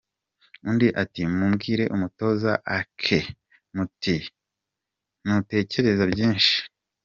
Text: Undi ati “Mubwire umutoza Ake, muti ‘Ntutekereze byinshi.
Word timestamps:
Undi 0.69 0.87
ati 1.01 1.21
“Mubwire 1.37 1.83
umutoza 1.95 2.51
Ake, 2.79 3.19
muti 3.75 4.15
‘Ntutekereze 5.23 6.03
byinshi. 6.13 6.55